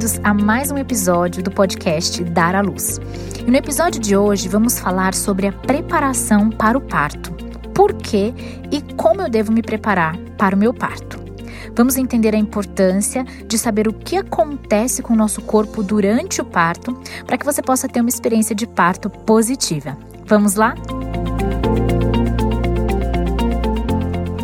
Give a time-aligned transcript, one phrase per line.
[0.00, 2.98] bem-vindos a mais um episódio do podcast Dar à Luz.
[3.46, 7.30] E no episódio de hoje vamos falar sobre a preparação para o parto.
[7.74, 8.32] Por que
[8.72, 11.20] e como eu devo me preparar para o meu parto?
[11.76, 16.46] Vamos entender a importância de saber o que acontece com o nosso corpo durante o
[16.46, 19.98] parto, para que você possa ter uma experiência de parto positiva.
[20.24, 20.74] Vamos lá?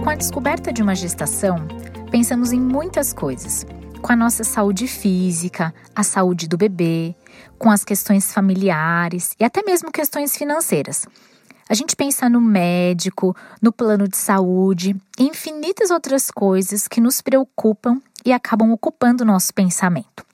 [0.04, 1.66] Com a descoberta de uma gestação,
[2.10, 3.66] pensamos em muitas coisas
[4.06, 7.12] com a nossa saúde física, a saúde do bebê,
[7.58, 11.08] com as questões familiares e até mesmo questões financeiras.
[11.68, 17.20] A gente pensa no médico, no plano de saúde e infinitas outras coisas que nos
[17.20, 20.24] preocupam e acabam ocupando nosso pensamento.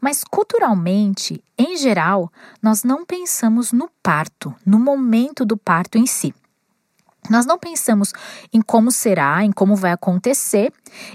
[0.00, 2.32] Mas culturalmente, em geral,
[2.62, 6.32] nós não pensamos no parto, no momento do parto em si.
[7.28, 8.12] Nós não pensamos
[8.52, 10.72] em como será, em como vai acontecer,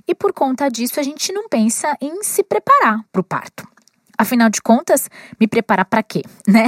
[0.08, 3.68] e por conta disso a gente não pensa em se preparar para o parto.
[4.16, 6.66] Afinal de contas, me preparar para quê, né?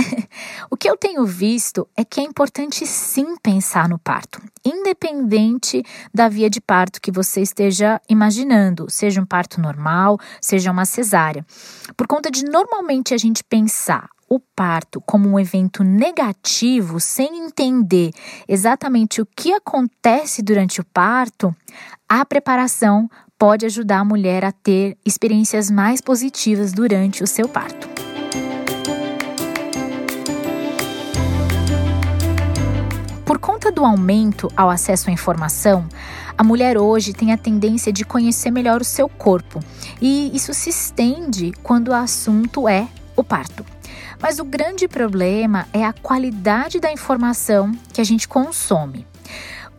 [0.69, 6.27] O que eu tenho visto é que é importante sim pensar no parto, independente da
[6.27, 11.45] via de parto que você esteja imaginando, seja um parto normal, seja uma cesárea.
[11.95, 18.11] Por conta de normalmente a gente pensar o parto como um evento negativo, sem entender
[18.47, 21.55] exatamente o que acontece durante o parto,
[22.09, 27.87] a preparação pode ajudar a mulher a ter experiências mais positivas durante o seu parto.
[33.25, 35.87] Por conta do aumento ao acesso à informação,
[36.37, 39.59] a mulher hoje tem a tendência de conhecer melhor o seu corpo,
[40.01, 43.74] e isso se estende quando o assunto é o parto.
[44.21, 49.05] Mas o grande problema é a qualidade da informação que a gente consome.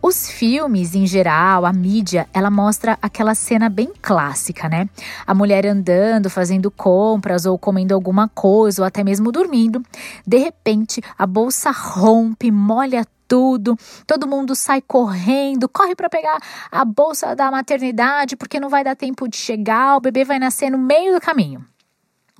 [0.01, 4.87] Os filmes, em geral, a mídia, ela mostra aquela cena bem clássica, né?
[5.25, 9.81] A mulher andando, fazendo compras ou comendo alguma coisa ou até mesmo dormindo.
[10.25, 13.75] De repente, a bolsa rompe, molha tudo,
[14.05, 16.37] todo mundo sai correndo, corre para pegar
[16.71, 20.69] a bolsa da maternidade porque não vai dar tempo de chegar, o bebê vai nascer
[20.69, 21.65] no meio do caminho.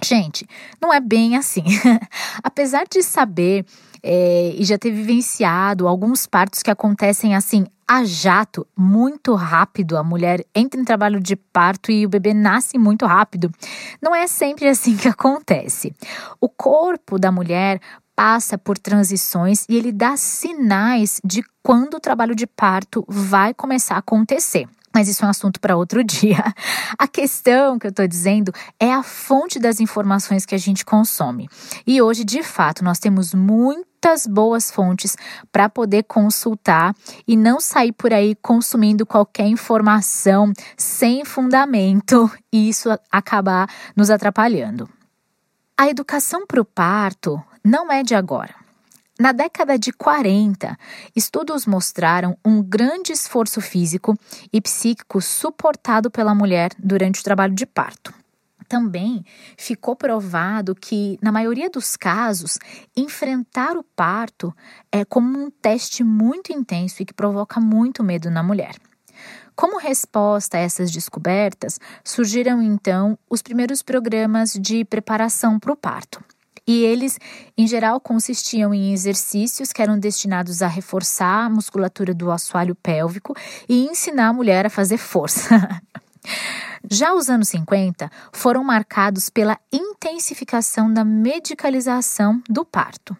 [0.03, 0.45] Gente,
[0.81, 1.63] não é bem assim.
[2.43, 3.65] Apesar de saber
[4.03, 10.03] é, e já ter vivenciado alguns partos que acontecem assim a jato, muito rápido, a
[10.03, 13.49] mulher entra em trabalho de parto e o bebê nasce muito rápido.
[14.01, 15.95] Não é sempre assim que acontece.
[16.41, 17.79] O corpo da mulher
[18.13, 23.95] passa por transições e ele dá sinais de quando o trabalho de parto vai começar
[23.95, 24.67] a acontecer.
[24.97, 26.43] Mas isso é um assunto para outro dia.
[26.97, 31.47] A questão que eu estou dizendo é a fonte das informações que a gente consome.
[31.85, 35.15] E hoje, de fato, nós temos muitas boas fontes
[35.51, 36.95] para poder consultar
[37.27, 44.89] e não sair por aí consumindo qualquer informação sem fundamento e isso acabar nos atrapalhando.
[45.77, 48.66] A educação para o parto não é de agora.
[49.19, 50.77] Na década de 40,
[51.15, 54.15] estudos mostraram um grande esforço físico
[54.53, 58.13] e psíquico suportado pela mulher durante o trabalho de parto.
[58.69, 59.25] Também
[59.57, 62.59] ficou provado que, na maioria dos casos,
[62.95, 64.53] enfrentar o parto
[64.91, 68.75] é como um teste muito intenso e que provoca muito medo na mulher.
[69.55, 76.23] Como resposta a essas descobertas, surgiram então os primeiros programas de preparação para o parto.
[76.67, 77.17] E eles,
[77.57, 83.33] em geral, consistiam em exercícios que eram destinados a reforçar a musculatura do assoalho pélvico
[83.69, 85.49] e ensinar a mulher a fazer força.
[86.91, 93.15] Já os anos 50 foram marcados pela intensificação da medicalização do parto.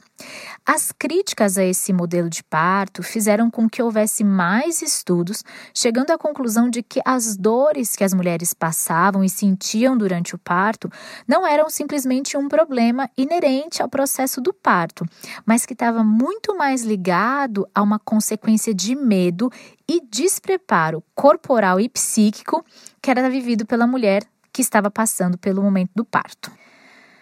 [0.65, 6.17] As críticas a esse modelo de parto fizeram com que houvesse mais estudos, chegando à
[6.17, 10.91] conclusão de que as dores que as mulheres passavam e sentiam durante o parto
[11.27, 15.05] não eram simplesmente um problema inerente ao processo do parto,
[15.45, 19.49] mas que estava muito mais ligado a uma consequência de medo
[19.87, 22.65] e despreparo corporal e psíquico
[23.01, 26.51] que era vivido pela mulher que estava passando pelo momento do parto.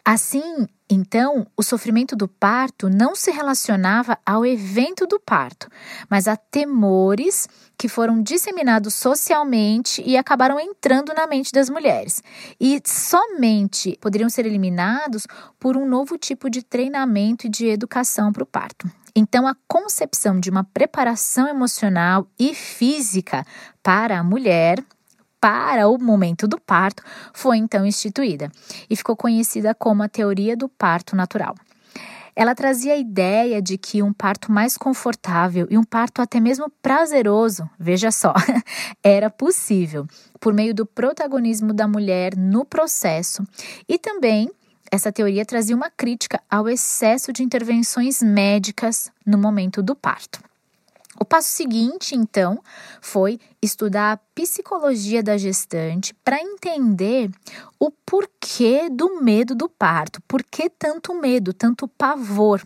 [0.08, 5.68] Assim, então, o sofrimento do parto não se relacionava ao evento do parto,
[6.08, 12.22] mas a temores que foram disseminados socialmente e acabaram entrando na mente das mulheres.
[12.60, 15.26] E somente poderiam ser eliminados
[15.60, 18.88] por um novo tipo de treinamento e de educação para o parto.
[19.16, 23.44] Então, a concepção de uma preparação emocional e física
[23.82, 24.84] para a mulher
[25.46, 28.52] para o momento do parto foi então instituída
[28.90, 31.54] e ficou conhecida como a teoria do parto natural.
[32.36, 36.68] ela trazia a ideia de que um parto mais confortável e um parto até mesmo
[36.82, 38.34] prazeroso, veja só,
[39.04, 40.08] era possível
[40.40, 43.46] por meio do protagonismo da mulher no processo
[43.88, 44.50] e também
[44.92, 50.40] essa teoria trazia uma crítica ao excesso de intervenções médicas no momento do parto.
[51.20, 52.62] O passo seguinte, então,
[53.02, 57.32] foi estudar a psicologia da gestante para entender
[57.80, 62.62] o porquê do medo do parto, por que tanto medo, tanto pavor,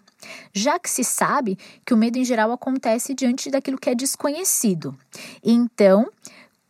[0.54, 4.98] já que se sabe que o medo em geral acontece diante daquilo que é desconhecido.
[5.44, 6.10] Então,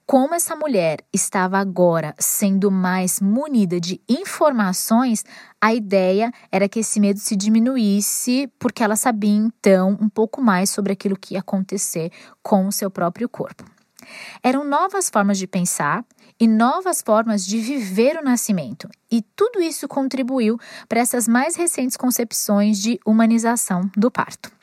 [0.10, 5.24] como essa mulher estava agora sendo mais munida de informações,
[5.62, 10.72] a ideia era que esse medo se diminuísse, porque ela sabia então um pouco mais
[10.72, 12.12] sobre aquilo que ia acontecer
[12.42, 13.64] com o seu próprio corpo.
[14.42, 16.04] Eram novas formas de pensar
[16.40, 20.58] e novas formas de viver o nascimento, e tudo isso contribuiu
[20.88, 24.59] para essas mais recentes concepções de humanização do parto.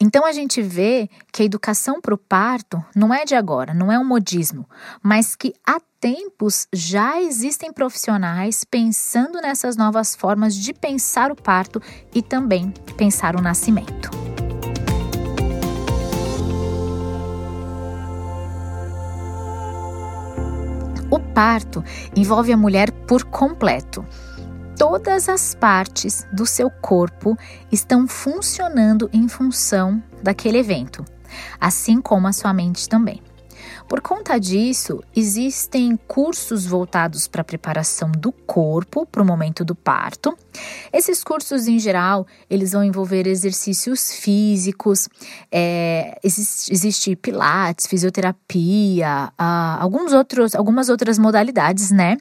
[0.00, 3.90] Então a gente vê que a educação para o parto não é de agora, não
[3.90, 4.68] é um modismo,
[5.02, 11.82] mas que há tempos já existem profissionais pensando nessas novas formas de pensar o parto
[12.14, 14.10] e também pensar o nascimento.
[21.10, 21.82] O parto
[22.14, 24.04] envolve a mulher por completo
[24.78, 27.36] todas as partes do seu corpo
[27.70, 31.04] estão funcionando em função daquele evento,
[31.60, 33.20] assim como a sua mente também.
[33.88, 39.74] Por conta disso, existem cursos voltados para a preparação do corpo para o momento do
[39.74, 40.38] parto.
[40.92, 45.08] Esses cursos, em geral, eles vão envolver exercícios físicos,
[45.52, 52.16] é, existe, existe pilates, fisioterapia, ah, alguns outros, algumas outras modalidades, né?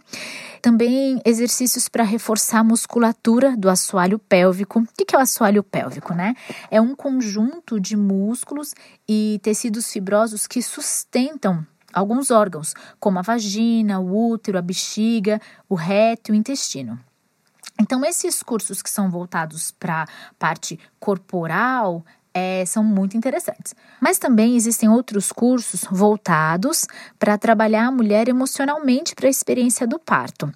[0.61, 4.79] Também exercícios para reforçar a musculatura do assoalho pélvico.
[4.79, 6.35] O que é o assoalho pélvico, né?
[6.69, 8.73] É um conjunto de músculos
[9.07, 15.39] e tecidos fibrosos que sustentam alguns órgãos, como a vagina, o útero, a bexiga,
[15.69, 16.99] o reto e o intestino.
[17.79, 20.07] Então, esses cursos que são voltados para a
[20.37, 22.03] parte corporal
[22.33, 23.73] é, são muito interessantes.
[23.99, 26.85] Mas também existem outros cursos voltados
[27.17, 30.51] para trabalhar a mulher emocionalmente para a experiência do parto,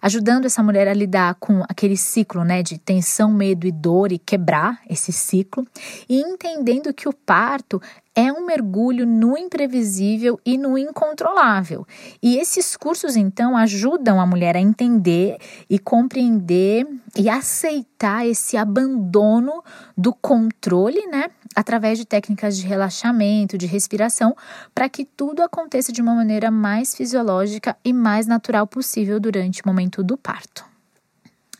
[0.00, 4.18] ajudando essa mulher a lidar com aquele ciclo né, de tensão, medo e dor e
[4.18, 5.66] quebrar esse ciclo,
[6.08, 7.80] e entendendo que o parto
[8.16, 11.86] é um mergulho no imprevisível e no incontrolável.
[12.22, 15.36] E esses cursos, então, ajudam a mulher a entender
[15.68, 19.62] e compreender e aceitar esse abandono
[19.96, 21.26] do controle, né?
[21.54, 24.34] Através de técnicas de relaxamento, de respiração,
[24.74, 30.02] para que tudo aconteça de uma maneira mais fisiológica e mais natural possível durante momento
[30.02, 30.64] do parto.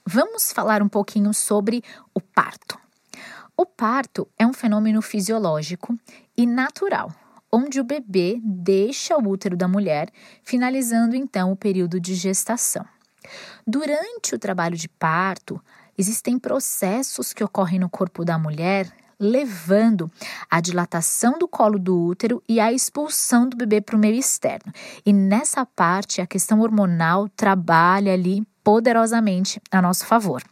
[0.06, 1.82] Vamos falar um pouquinho sobre
[2.14, 2.78] o parto.
[3.56, 5.98] O parto é um fenômeno fisiológico
[6.36, 7.12] e natural,
[7.50, 10.10] onde o bebê deixa o útero da mulher,
[10.44, 12.84] finalizando então o período de gestação.
[13.66, 15.60] Durante o trabalho de parto,
[15.98, 20.10] existem processos que ocorrem no corpo da mulher, levando
[20.50, 24.72] à dilatação do colo do útero e à expulsão do bebê para o meio externo.
[25.04, 30.42] E nessa parte, a questão hormonal trabalha ali poderosamente a nosso favor.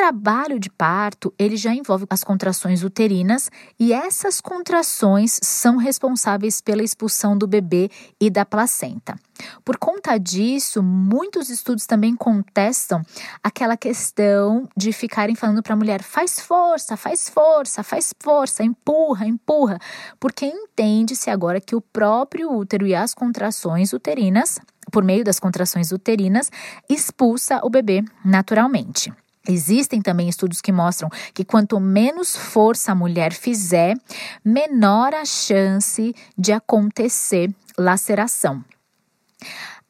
[0.00, 6.82] Trabalho de parto, ele já envolve as contrações uterinas e essas contrações são responsáveis pela
[6.82, 9.14] expulsão do bebê e da placenta.
[9.62, 13.02] Por conta disso, muitos estudos também contestam
[13.44, 19.26] aquela questão de ficarem falando para a mulher: faz força, faz força, faz força, empurra,
[19.26, 19.78] empurra,
[20.18, 24.58] porque entende-se agora que o próprio útero e as contrações uterinas,
[24.90, 26.50] por meio das contrações uterinas,
[26.88, 29.12] expulsa o bebê naturalmente.
[29.48, 33.96] Existem também estudos que mostram que quanto menos força a mulher fizer,
[34.44, 38.62] menor a chance de acontecer laceração.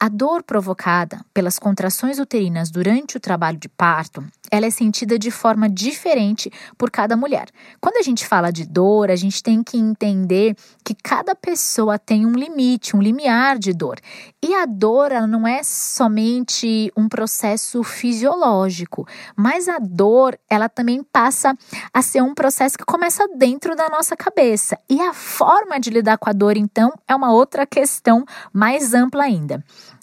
[0.02, 5.30] A dor provocada pelas contrações uterinas durante o trabalho de parto, ela é sentida de
[5.30, 7.48] forma diferente por cada mulher.
[7.78, 12.24] Quando a gente fala de dor, a gente tem que entender que cada pessoa tem
[12.24, 14.00] um limite, um limiar de dor.
[14.42, 21.02] E a dor, ela não é somente um processo fisiológico, mas a dor, ela também
[21.02, 21.54] passa
[21.92, 24.78] a ser um processo que começa dentro da nossa cabeça.
[24.88, 29.24] E a forma de lidar com a dor, então, é uma outra questão mais ampla
[29.24, 29.62] ainda.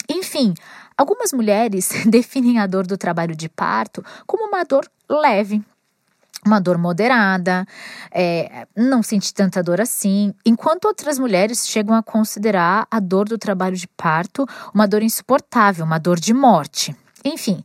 [0.10, 0.54] Enfim,
[0.98, 5.64] algumas mulheres definem a dor do trabalho de parto como uma dor leve,
[6.46, 7.66] uma dor moderada,
[8.12, 13.38] é, não sente tanta dor assim, enquanto outras mulheres chegam a considerar a dor do
[13.38, 16.96] trabalho de parto uma dor insuportável, uma dor de morte.
[17.24, 17.64] Enfim,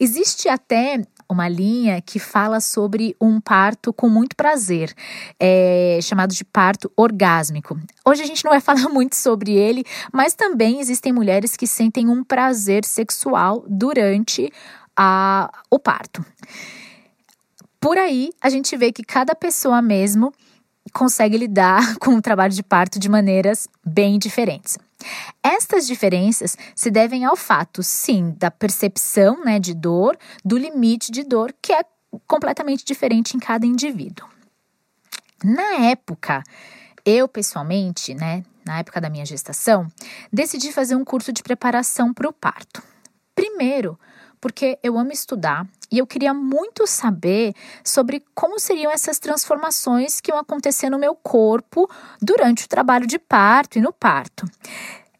[0.00, 4.94] existe até uma linha que fala sobre um parto com muito prazer,
[5.38, 7.78] é, chamado de parto orgásmico.
[8.04, 12.08] Hoje a gente não vai falar muito sobre ele, mas também existem mulheres que sentem
[12.08, 14.52] um prazer sexual durante
[14.96, 16.24] a, o parto.
[17.80, 20.32] Por aí, a gente vê que cada pessoa mesmo
[20.92, 24.78] consegue lidar com o trabalho de parto de maneiras bem diferentes.
[25.42, 31.22] Estas diferenças se devem ao fato, sim, da percepção né, de dor, do limite de
[31.22, 31.84] dor, que é
[32.26, 34.28] completamente diferente em cada indivíduo.
[35.44, 36.42] Na época,
[37.04, 39.86] eu pessoalmente, né, na época da minha gestação,
[40.32, 42.82] decidi fazer um curso de preparação para o parto.
[43.34, 43.98] Primeiro,
[44.46, 50.30] porque eu amo estudar e eu queria muito saber sobre como seriam essas transformações que
[50.30, 51.90] iam acontecer no meu corpo
[52.22, 54.46] durante o trabalho de parto e no parto.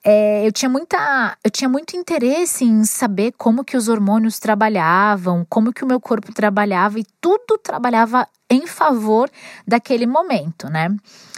[0.04, 5.44] É, eu tinha muita, eu tinha muito interesse em saber como que os hormônios trabalhavam,
[5.50, 9.28] como que o meu corpo trabalhava e tudo trabalhava em favor
[9.66, 10.94] daquele momento, né?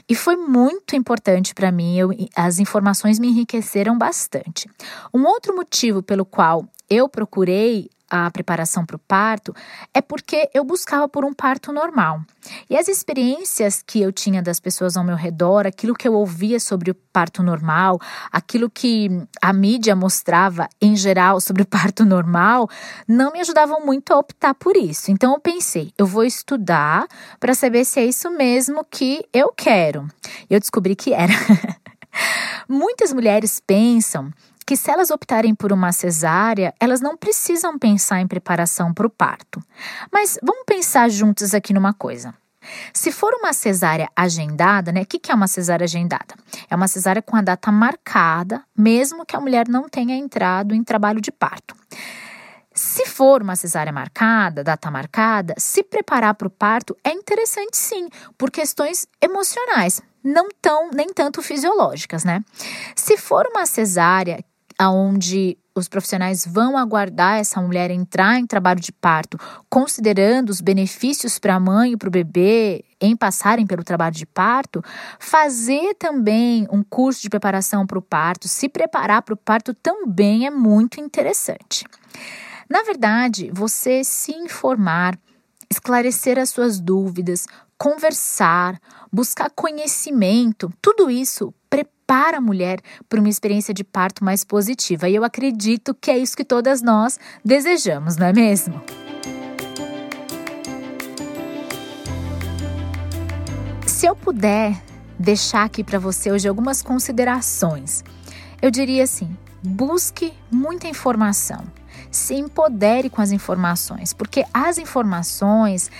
[0.06, 4.68] E foi muito importante para mim, eu, as informações me enriqueceram bastante.
[5.12, 9.54] Um outro motivo pelo qual eu procurei a preparação para o parto
[9.92, 12.22] é porque eu buscava por um parto normal.
[12.70, 16.58] E as experiências que eu tinha das pessoas ao meu redor, aquilo que eu ouvia
[16.58, 18.00] sobre o parto normal,
[18.32, 19.10] aquilo que
[19.42, 22.68] a mídia mostrava em geral sobre o parto normal,
[23.06, 25.10] não me ajudavam muito a optar por isso.
[25.10, 27.06] Então eu pensei, eu vou estudar
[27.38, 30.08] para saber se é isso mesmo que eu quero.
[30.48, 31.34] Eu descobri que era.
[32.68, 34.32] Muitas mulheres pensam
[34.68, 39.10] que se elas optarem por uma cesárea, elas não precisam pensar em preparação para o
[39.10, 39.62] parto.
[40.12, 42.34] Mas vamos pensar juntos aqui numa coisa.
[42.92, 45.00] Se for uma cesárea agendada, né?
[45.00, 46.34] O que, que é uma cesárea agendada?
[46.68, 50.84] É uma cesárea com a data marcada, mesmo que a mulher não tenha entrado em
[50.84, 51.74] trabalho de parto.
[52.74, 58.10] Se for uma cesárea marcada, data marcada, se preparar para o parto é interessante sim,
[58.36, 62.44] por questões emocionais, não tão nem tanto fisiológicas, né?
[62.94, 64.44] Se for uma cesárea
[64.78, 71.38] aonde os profissionais vão aguardar essa mulher entrar em trabalho de parto, considerando os benefícios
[71.38, 74.82] para a mãe e para o bebê em passarem pelo trabalho de parto,
[75.18, 80.46] fazer também um curso de preparação para o parto, se preparar para o parto também
[80.46, 81.84] é muito interessante.
[82.68, 85.18] Na verdade, você se informar,
[85.70, 87.46] esclarecer as suas dúvidas,
[87.78, 88.78] conversar,
[89.12, 95.08] buscar conhecimento, tudo isso prepara a mulher para uma experiência de parto mais positiva.
[95.08, 98.80] E eu acredito que é isso que todas nós desejamos, não é mesmo?
[103.86, 104.80] Se eu puder
[105.18, 108.04] deixar aqui para você hoje algumas considerações,
[108.62, 111.64] eu diria assim: busque muita informação
[112.10, 115.90] se empodere com as informações, porque as informações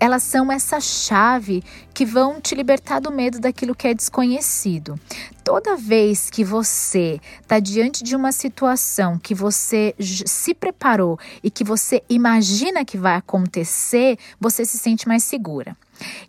[0.00, 1.62] elas são essa chave
[1.92, 4.98] que vão te libertar do medo daquilo que é desconhecido.
[5.42, 11.64] Toda vez que você está diante de uma situação que você se preparou e que
[11.64, 15.76] você imagina que vai acontecer, você se sente mais segura.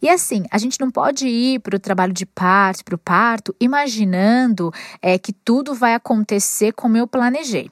[0.01, 3.55] E assim, a gente não pode ir para o trabalho de parto, para o parto,
[3.59, 7.69] imaginando é, que tudo vai acontecer como eu planejei.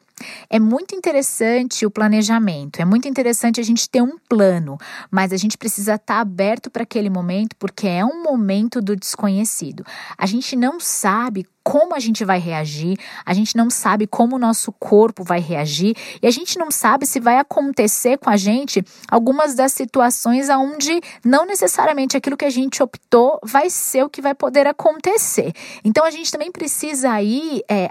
[0.50, 4.78] É muito interessante o planejamento, é muito interessante a gente ter um plano,
[5.12, 8.96] mas a gente precisa estar tá aberto para aquele momento porque é um momento do
[8.96, 9.86] desconhecido.
[10.18, 14.40] A gente não sabe como a gente vai reagir, a gente não sabe como o
[14.40, 18.82] nosso corpo vai reagir e a gente não sabe se vai acontecer com a gente
[19.12, 24.22] algumas das situações onde não necessariamente aquilo que a gente optou vai ser o que
[24.22, 25.52] vai poder acontecer.
[25.84, 27.90] Então a gente também precisa ir é,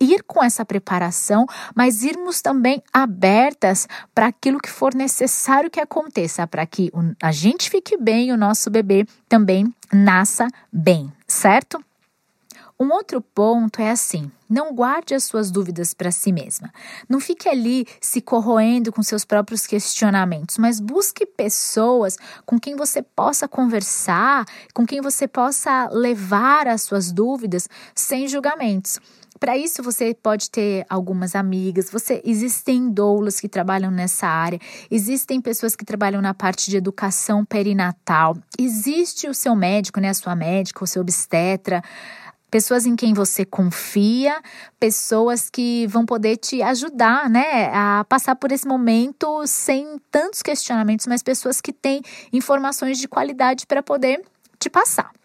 [0.00, 6.46] ir com essa preparação, mas irmos também abertas para aquilo que for necessário que aconteça,
[6.46, 6.90] para que
[7.22, 11.82] a gente fique bem e o nosso bebê também nasça bem, certo?
[12.78, 16.70] Um outro ponto é assim: não guarde as suas dúvidas para si mesma.
[17.08, 23.02] Não fique ali se corroendo com seus próprios questionamentos, mas busque pessoas com quem você
[23.02, 29.00] possa conversar, com quem você possa levar as suas dúvidas sem julgamentos.
[29.38, 34.58] Para isso você pode ter algumas amigas, você existem doulas que trabalham nessa área,
[34.90, 40.14] existem pessoas que trabalham na parte de educação perinatal, existe o seu médico, né, a
[40.14, 41.82] sua médica, o seu obstetra,
[42.50, 44.40] pessoas em quem você confia,
[44.80, 51.06] pessoas que vão poder te ajudar, né, a passar por esse momento sem tantos questionamentos,
[51.06, 52.00] mas pessoas que têm
[52.32, 54.22] informações de qualidade para poder
[54.58, 55.15] te passar.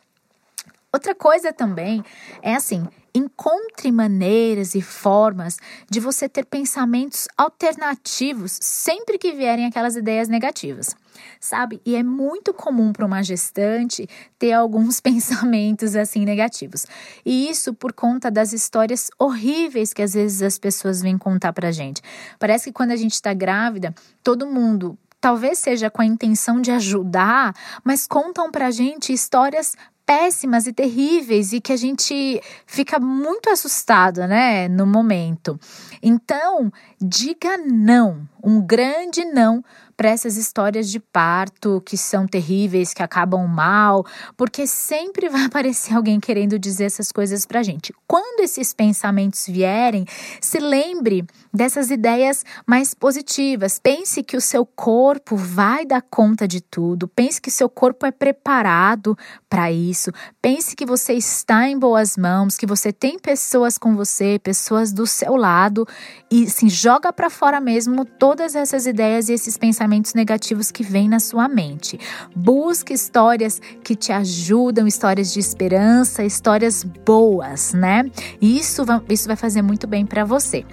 [0.93, 2.03] Outra coisa também
[2.41, 5.57] é assim, encontre maneiras e formas
[5.89, 10.93] de você ter pensamentos alternativos sempre que vierem aquelas ideias negativas.
[11.39, 11.81] Sabe?
[11.85, 14.05] E é muito comum para uma gestante
[14.37, 16.85] ter alguns pensamentos assim negativos.
[17.25, 21.71] E isso por conta das histórias horríveis que às vezes as pessoas vêm contar pra
[21.71, 22.01] gente.
[22.37, 26.71] Parece que quando a gente está grávida, todo mundo talvez seja com a intenção de
[26.71, 29.75] ajudar, mas contam pra gente histórias
[30.11, 35.57] péssimas e terríveis e que a gente fica muito assustado, né, no momento.
[36.03, 39.63] Então, diga não, um grande não
[40.01, 44.03] para essas histórias de parto que são terríveis, que acabam mal,
[44.35, 47.93] porque sempre vai aparecer alguém querendo dizer essas coisas para gente.
[48.07, 50.07] Quando esses pensamentos vierem,
[50.41, 53.77] se lembre dessas ideias mais positivas.
[53.77, 57.07] Pense que o seu corpo vai dar conta de tudo.
[57.07, 59.15] Pense que seu corpo é preparado
[59.47, 60.11] para isso.
[60.41, 65.05] Pense que você está em boas mãos, que você tem pessoas com você, pessoas do
[65.05, 65.87] seu lado
[66.31, 70.83] e se joga para fora mesmo todas essas ideias e esses pensamentos pensamentos negativos que
[70.83, 71.99] vêm na sua mente.
[72.33, 78.09] Busque histórias que te ajudam, histórias de esperança, histórias boas, né?
[78.41, 80.65] Isso isso vai fazer muito bem para você.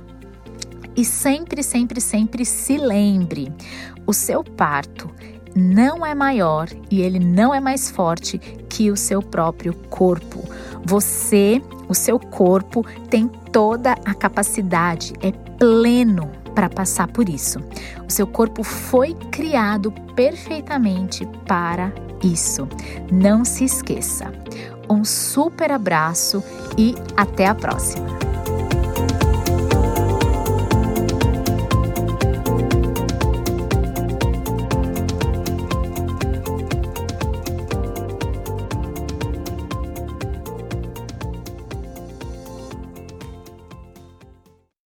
[0.96, 3.52] E sempre, sempre, sempre se lembre:
[4.06, 5.10] o seu parto
[5.54, 10.44] não é maior e ele não é mais forte que o seu próprio corpo.
[10.84, 17.60] Você, o seu corpo, tem toda a capacidade, é pleno para passar por isso.
[18.04, 22.66] O seu corpo foi criado perfeitamente para isso.
[23.12, 24.32] Não se esqueça.
[24.90, 26.42] Um super abraço
[26.76, 28.17] e até a próxima!